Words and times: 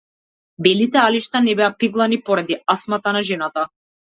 Белите 0.67 0.99
алишта 1.01 1.41
не 1.49 1.55
беа 1.61 1.69
пеглани 1.83 2.21
поради 2.31 2.61
астмата 2.77 3.17
на 3.19 3.25
жената. 3.33 3.71